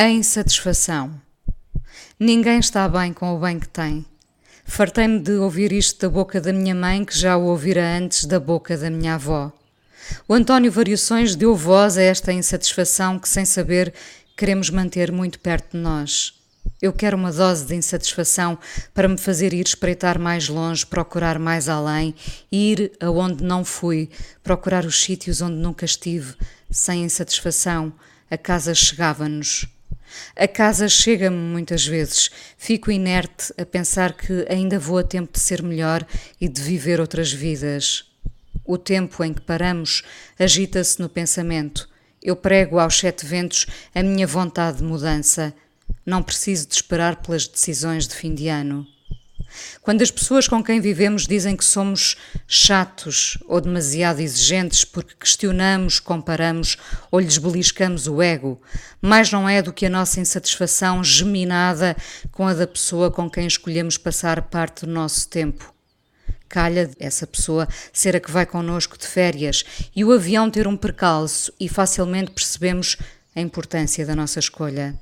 A 0.00 0.08
insatisfação. 0.08 1.20
Ninguém 2.18 2.58
está 2.58 2.88
bem 2.88 3.12
com 3.12 3.36
o 3.36 3.38
bem 3.38 3.60
que 3.60 3.68
tem. 3.68 4.06
Fartei-me 4.64 5.18
de 5.20 5.32
ouvir 5.32 5.72
isto 5.72 6.00
da 6.00 6.08
boca 6.08 6.40
da 6.40 6.54
minha 6.54 6.74
mãe, 6.74 7.04
que 7.04 7.14
já 7.18 7.36
o 7.36 7.42
ouvira 7.42 7.98
antes 7.98 8.24
da 8.24 8.40
boca 8.40 8.78
da 8.78 8.88
minha 8.88 9.16
avó. 9.16 9.52
O 10.26 10.32
António 10.32 10.72
Variações 10.72 11.36
deu 11.36 11.54
voz 11.54 11.98
a 11.98 12.02
esta 12.02 12.32
insatisfação 12.32 13.18
que, 13.18 13.28
sem 13.28 13.44
saber, 13.44 13.92
queremos 14.38 14.70
manter 14.70 15.12
muito 15.12 15.38
perto 15.38 15.76
de 15.76 15.82
nós. 15.82 16.32
Eu 16.80 16.94
quero 16.94 17.14
uma 17.14 17.30
dose 17.30 17.66
de 17.66 17.74
insatisfação 17.74 18.58
para 18.94 19.06
me 19.06 19.18
fazer 19.18 19.52
ir 19.52 19.66
espreitar 19.66 20.18
mais 20.18 20.48
longe, 20.48 20.86
procurar 20.86 21.38
mais 21.38 21.68
além, 21.68 22.14
ir 22.50 22.92
aonde 23.00 23.44
não 23.44 23.66
fui, 23.66 24.08
procurar 24.42 24.86
os 24.86 25.02
sítios 25.02 25.42
onde 25.42 25.56
nunca 25.56 25.84
estive. 25.84 26.36
Sem 26.70 27.04
insatisfação, 27.04 27.92
a 28.30 28.38
casa 28.38 28.74
chegava-nos. 28.74 29.68
A 30.36 30.46
casa 30.48 30.88
chega-me 30.88 31.36
muitas 31.36 31.86
vezes. 31.86 32.30
Fico 32.56 32.90
inerte 32.90 33.52
a 33.58 33.64
pensar 33.64 34.12
que 34.12 34.46
ainda 34.48 34.78
vou 34.78 34.98
a 34.98 35.04
tempo 35.04 35.32
de 35.32 35.40
ser 35.40 35.62
melhor 35.62 36.06
e 36.40 36.48
de 36.48 36.60
viver 36.60 37.00
outras 37.00 37.32
vidas. 37.32 38.10
O 38.64 38.78
tempo 38.78 39.22
em 39.24 39.34
que 39.34 39.40
paramos 39.40 40.02
agita-se 40.38 41.00
no 41.00 41.08
pensamento. 41.08 41.88
Eu 42.22 42.36
prego 42.36 42.78
aos 42.78 42.98
sete 42.98 43.24
ventos 43.24 43.66
a 43.94 44.02
minha 44.02 44.26
vontade 44.26 44.78
de 44.78 44.84
mudança. 44.84 45.54
Não 46.04 46.22
preciso 46.22 46.68
de 46.68 46.74
esperar 46.74 47.16
pelas 47.16 47.46
decisões 47.46 48.06
de 48.06 48.14
fim 48.14 48.34
de 48.34 48.48
ano. 48.48 48.86
Quando 49.82 50.02
as 50.02 50.10
pessoas 50.10 50.46
com 50.46 50.62
quem 50.62 50.80
vivemos 50.80 51.26
dizem 51.26 51.56
que 51.56 51.64
somos 51.64 52.16
chatos 52.46 53.38
ou 53.46 53.60
demasiado 53.60 54.20
exigentes 54.20 54.84
porque 54.84 55.14
questionamos, 55.18 56.00
comparamos 56.00 56.76
ou 57.10 57.20
lhes 57.20 57.38
beliscamos 57.38 58.06
o 58.06 58.22
ego, 58.22 58.60
mais 59.00 59.30
não 59.30 59.48
é 59.48 59.62
do 59.62 59.72
que 59.72 59.86
a 59.86 59.90
nossa 59.90 60.20
insatisfação 60.20 61.02
geminada 61.02 61.96
com 62.32 62.46
a 62.46 62.54
da 62.54 62.66
pessoa 62.66 63.10
com 63.10 63.30
quem 63.30 63.46
escolhemos 63.46 63.96
passar 63.96 64.42
parte 64.42 64.86
do 64.86 64.92
nosso 64.92 65.28
tempo. 65.28 65.72
Calha 66.48 66.90
essa 66.98 67.26
pessoa 67.26 67.68
ser 67.92 68.16
a 68.16 68.20
que 68.20 68.30
vai 68.30 68.44
connosco 68.44 68.98
de 68.98 69.06
férias 69.06 69.64
e 69.94 70.04
o 70.04 70.12
avião 70.12 70.50
ter 70.50 70.66
um 70.66 70.76
percalço 70.76 71.52
e 71.60 71.68
facilmente 71.68 72.32
percebemos 72.32 72.96
a 73.34 73.40
importância 73.40 74.04
da 74.04 74.16
nossa 74.16 74.40
escolha. 74.40 74.98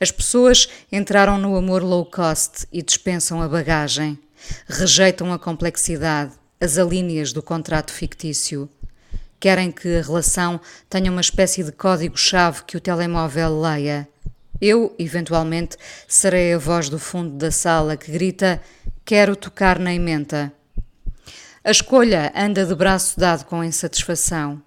As 0.00 0.10
pessoas 0.10 0.68
entraram 0.90 1.38
no 1.38 1.56
amor 1.56 1.82
low 1.82 2.04
cost 2.04 2.66
e 2.72 2.82
dispensam 2.82 3.40
a 3.40 3.48
bagagem, 3.48 4.18
rejeitam 4.68 5.32
a 5.32 5.38
complexidade, 5.38 6.32
as 6.60 6.78
alíneas 6.78 7.32
do 7.32 7.42
contrato 7.42 7.92
fictício. 7.92 8.68
Querem 9.38 9.70
que 9.70 9.98
a 9.98 10.02
relação 10.02 10.60
tenha 10.88 11.10
uma 11.10 11.20
espécie 11.20 11.62
de 11.62 11.72
código-chave 11.72 12.64
que 12.64 12.76
o 12.76 12.80
telemóvel 12.80 13.60
leia. 13.60 14.08
Eu, 14.60 14.94
eventualmente, 14.98 15.76
serei 16.08 16.54
a 16.54 16.58
voz 16.58 16.88
do 16.88 16.98
fundo 16.98 17.36
da 17.36 17.50
sala 17.50 17.96
que 17.96 18.10
grita: 18.10 18.62
Quero 19.04 19.36
tocar 19.36 19.78
na 19.78 19.92
emenda. 19.92 20.52
A 21.62 21.70
escolha 21.70 22.32
anda 22.34 22.64
de 22.64 22.74
braço 22.74 23.18
dado 23.18 23.44
com 23.44 23.64
insatisfação. 23.64 24.62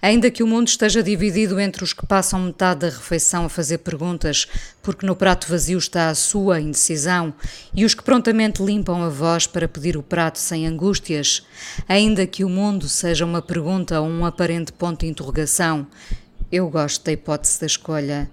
Ainda 0.00 0.30
que 0.30 0.42
o 0.42 0.46
mundo 0.46 0.68
esteja 0.68 1.02
dividido 1.02 1.58
entre 1.58 1.84
os 1.84 1.92
que 1.92 2.06
passam 2.06 2.40
metade 2.40 2.80
da 2.80 2.88
refeição 2.88 3.44
a 3.44 3.48
fazer 3.48 3.78
perguntas, 3.78 4.46
porque 4.82 5.06
no 5.06 5.16
prato 5.16 5.48
vazio 5.48 5.78
está 5.78 6.08
a 6.08 6.14
sua 6.14 6.60
indecisão, 6.60 7.34
e 7.74 7.84
os 7.84 7.94
que 7.94 8.02
prontamente 8.02 8.62
limpam 8.62 9.02
a 9.02 9.08
voz 9.08 9.46
para 9.46 9.68
pedir 9.68 9.96
o 9.96 10.02
prato 10.02 10.38
sem 10.38 10.66
angústias, 10.66 11.46
ainda 11.88 12.26
que 12.26 12.44
o 12.44 12.48
mundo 12.48 12.88
seja 12.88 13.24
uma 13.24 13.42
pergunta 13.42 14.00
ou 14.00 14.06
um 14.06 14.24
aparente 14.24 14.72
ponto 14.72 15.00
de 15.00 15.06
interrogação, 15.06 15.86
eu 16.50 16.68
gosto 16.68 17.04
da 17.04 17.12
hipótese 17.12 17.60
da 17.60 17.66
escolha. 17.66 18.30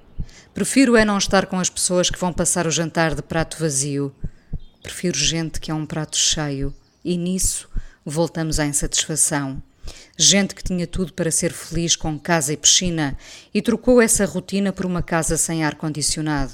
Prefiro 0.54 0.96
é 0.96 1.06
não 1.06 1.18
estar 1.18 1.46
com 1.46 1.58
as 1.58 1.70
pessoas 1.70 2.10
que 2.10 2.20
vão 2.20 2.34
passar 2.34 2.68
o 2.68 2.72
jantar 2.72 3.16
de 3.16 3.22
prato 3.22 3.58
vazio. 3.58 4.14
Prefiro 4.84 5.18
gente 5.18 5.60
que 5.60 5.72
é 5.72 5.74
um 5.74 5.86
prato 5.86 6.18
cheio, 6.18 6.74
e 7.04 7.18
nisso 7.18 7.70
voltamos 8.06 8.60
à 8.60 8.66
insatisfação. 8.66 9.62
Gente 10.18 10.54
que 10.54 10.64
tinha 10.64 10.86
tudo 10.86 11.14
para 11.14 11.32
ser 11.32 11.52
feliz 11.52 11.96
com 11.96 12.20
casa 12.20 12.54
e 12.54 12.58
piscina 12.58 13.18
e 13.54 13.62
trocou 13.62 14.02
essa 14.02 14.26
rotina 14.26 14.72
por 14.72 14.86
uma 14.86 15.02
casa 15.02 15.38
sem 15.38 15.64
ar-condicionado. 15.64 16.54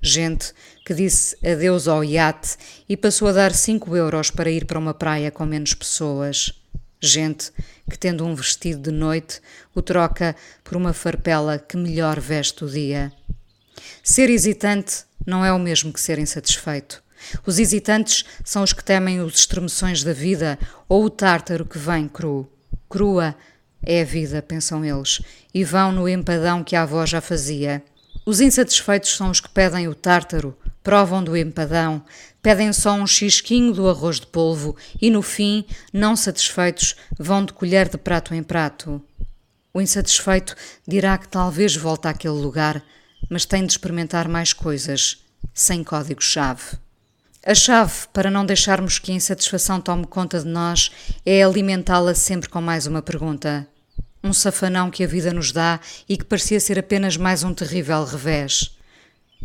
Gente 0.00 0.52
que 0.84 0.92
disse 0.92 1.36
adeus 1.46 1.88
ao 1.88 2.04
iate 2.04 2.56
e 2.88 2.96
passou 2.96 3.28
a 3.28 3.32
dar 3.32 3.54
5 3.54 3.96
euros 3.96 4.30
para 4.30 4.50
ir 4.50 4.66
para 4.66 4.78
uma 4.78 4.92
praia 4.92 5.30
com 5.30 5.46
menos 5.46 5.74
pessoas. 5.74 6.52
Gente 7.00 7.50
que, 7.90 7.98
tendo 7.98 8.24
um 8.24 8.34
vestido 8.34 8.82
de 8.82 8.90
noite, 8.90 9.40
o 9.74 9.82
troca 9.82 10.36
por 10.62 10.76
uma 10.76 10.92
farpela 10.92 11.58
que 11.58 11.76
melhor 11.76 12.20
veste 12.20 12.64
o 12.64 12.68
dia. 12.68 13.12
Ser 14.02 14.30
hesitante 14.30 15.04
não 15.26 15.44
é 15.44 15.52
o 15.52 15.58
mesmo 15.58 15.92
que 15.92 16.00
ser 16.00 16.18
insatisfeito. 16.18 17.02
Os 17.46 17.58
hesitantes 17.58 18.24
são 18.44 18.62
os 18.62 18.72
que 18.72 18.84
temem 18.84 19.20
os 19.20 19.34
estremeções 19.34 20.04
da 20.04 20.12
vida 20.12 20.58
ou 20.88 21.04
o 21.04 21.10
tártaro 21.10 21.64
que 21.64 21.78
vem 21.78 22.08
cru. 22.08 22.50
Crua 22.88 23.34
é 23.82 24.02
a 24.02 24.04
vida, 24.04 24.40
pensam 24.40 24.84
eles, 24.84 25.20
e 25.52 25.64
vão 25.64 25.92
no 25.92 26.08
empadão 26.08 26.64
que 26.64 26.76
a 26.76 26.82
avó 26.82 27.04
já 27.04 27.20
fazia. 27.20 27.82
Os 28.26 28.40
insatisfeitos 28.40 29.16
são 29.16 29.30
os 29.30 29.40
que 29.40 29.48
pedem 29.48 29.86
o 29.88 29.94
tártaro, 29.94 30.56
provam 30.82 31.22
do 31.22 31.36
empadão, 31.36 32.02
pedem 32.42 32.72
só 32.72 32.92
um 32.92 33.06
chisquinho 33.06 33.72
do 33.72 33.88
arroz 33.88 34.20
de 34.20 34.26
polvo 34.26 34.76
e, 35.00 35.10
no 35.10 35.22
fim, 35.22 35.64
não 35.92 36.16
satisfeitos, 36.16 36.94
vão 37.18 37.44
de 37.44 37.52
colher 37.52 37.88
de 37.88 37.98
prato 37.98 38.34
em 38.34 38.42
prato. 38.42 39.02
O 39.72 39.80
insatisfeito 39.80 40.54
dirá 40.86 41.18
que 41.18 41.28
talvez 41.28 41.74
volte 41.74 42.06
àquele 42.06 42.34
lugar, 42.34 42.82
mas 43.28 43.44
tem 43.44 43.66
de 43.66 43.72
experimentar 43.72 44.28
mais 44.28 44.52
coisas, 44.52 45.24
sem 45.52 45.82
código-chave. 45.82 46.78
A 47.46 47.54
chave 47.54 48.08
para 48.10 48.30
não 48.30 48.46
deixarmos 48.46 48.98
que 48.98 49.12
a 49.12 49.14
insatisfação 49.14 49.78
tome 49.78 50.06
conta 50.06 50.40
de 50.40 50.46
nós 50.46 50.90
é 51.26 51.42
alimentá-la 51.42 52.14
sempre 52.14 52.48
com 52.48 52.58
mais 52.58 52.86
uma 52.86 53.02
pergunta. 53.02 53.68
Um 54.22 54.32
safanão 54.32 54.90
que 54.90 55.04
a 55.04 55.06
vida 55.06 55.30
nos 55.30 55.52
dá 55.52 55.78
e 56.08 56.16
que 56.16 56.24
parecia 56.24 56.58
ser 56.58 56.78
apenas 56.78 57.18
mais 57.18 57.44
um 57.44 57.52
terrível 57.52 58.02
revés. 58.02 58.74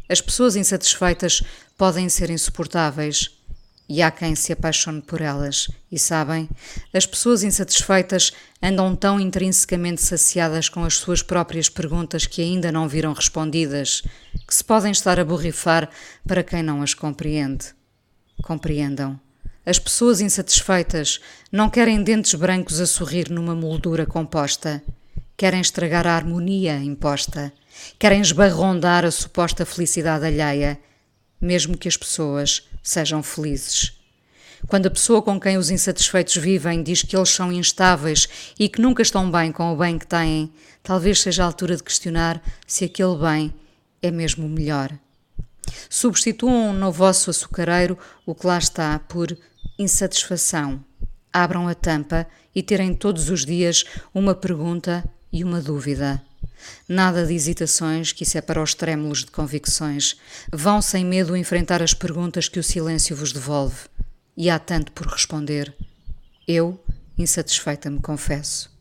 As 0.07 0.21
pessoas 0.21 0.55
insatisfeitas 0.55 1.43
podem 1.77 2.07
ser 2.07 2.29
insuportáveis 2.29 3.31
e 3.89 4.01
há 4.01 4.09
quem 4.09 4.33
se 4.33 4.53
apaixone 4.53 5.01
por 5.01 5.19
elas. 5.19 5.67
E 5.91 5.99
sabem, 5.99 6.49
as 6.93 7.05
pessoas 7.05 7.43
insatisfeitas 7.43 8.31
andam 8.63 8.95
tão 8.95 9.19
intrinsecamente 9.19 10.01
saciadas 10.01 10.69
com 10.69 10.85
as 10.85 10.95
suas 10.95 11.21
próprias 11.21 11.67
perguntas 11.67 12.25
que 12.25 12.41
ainda 12.41 12.71
não 12.71 12.87
viram 12.87 13.11
respondidas, 13.11 14.03
que 14.47 14.55
se 14.55 14.63
podem 14.63 14.93
estar 14.93 15.19
a 15.19 15.25
borrifar 15.25 15.89
para 16.25 16.45
quem 16.45 16.63
não 16.63 16.81
as 16.81 16.93
compreende. 16.93 17.77
Compreendam. 18.41 19.19
As 19.65 19.77
pessoas 19.77 20.21
insatisfeitas 20.21 21.19
não 21.51 21.69
querem 21.69 22.01
dentes 22.01 22.33
brancos 22.33 22.79
a 22.79 22.87
sorrir 22.87 23.29
numa 23.29 23.53
moldura 23.53 24.05
composta. 24.05 24.81
Querem 25.37 25.61
estragar 25.61 26.07
a 26.07 26.15
harmonia 26.15 26.77
imposta. 26.77 27.53
Querem 27.99 28.21
esbarrondar 28.21 29.05
a 29.05 29.11
suposta 29.11 29.65
felicidade 29.65 30.25
alheia, 30.25 30.79
mesmo 31.39 31.77
que 31.77 31.87
as 31.87 31.95
pessoas 31.95 32.67
sejam 32.81 33.21
felizes. 33.21 33.93
Quando 34.67 34.87
a 34.87 34.91
pessoa 34.91 35.21
com 35.21 35.39
quem 35.39 35.57
os 35.57 35.69
insatisfeitos 35.69 36.35
vivem 36.35 36.83
diz 36.83 37.01
que 37.03 37.15
eles 37.15 37.29
são 37.29 37.51
instáveis 37.51 38.27
e 38.59 38.67
que 38.67 38.81
nunca 38.81 39.01
estão 39.01 39.31
bem 39.31 39.51
com 39.51 39.73
o 39.73 39.77
bem 39.77 39.97
que 39.97 40.07
têm, 40.07 40.51
talvez 40.83 41.21
seja 41.21 41.43
a 41.43 41.45
altura 41.45 41.77
de 41.77 41.83
questionar 41.83 42.41
se 42.67 42.85
aquele 42.85 43.15
bem 43.17 43.53
é 44.01 44.11
mesmo 44.11 44.45
o 44.45 44.49
melhor. 44.49 44.91
Substituam 45.89 46.73
no 46.73 46.91
vosso 46.91 47.29
açucareiro 47.29 47.97
o 48.25 48.35
que 48.35 48.47
lá 48.47 48.57
está 48.57 48.99
por 48.99 49.37
insatisfação. 49.77 50.83
Abram 51.31 51.67
a 51.67 51.75
tampa 51.75 52.27
e 52.53 52.63
terem 52.63 52.93
todos 52.93 53.29
os 53.29 53.45
dias 53.45 53.85
uma 54.13 54.33
pergunta 54.33 55.03
e 55.31 55.43
uma 55.43 55.61
dúvida. 55.61 56.21
Nada 56.87 57.25
de 57.25 57.33
hesitações, 57.33 58.11
que 58.11 58.23
isso 58.23 58.37
é 58.37 58.41
para 58.41 58.61
os 58.61 58.73
trémulos 58.73 59.19
de 59.19 59.31
convicções. 59.31 60.17
Vão 60.51 60.81
sem 60.81 61.05
medo 61.05 61.37
enfrentar 61.37 61.81
as 61.81 61.93
perguntas 61.93 62.49
que 62.49 62.59
o 62.59 62.63
silêncio 62.63 63.15
vos 63.15 63.31
devolve. 63.31 63.87
E 64.35 64.49
há 64.49 64.59
tanto 64.59 64.91
por 64.91 65.07
responder. 65.07 65.73
Eu, 66.47 66.83
insatisfeita, 67.17 67.89
me 67.89 67.99
confesso. 67.99 68.78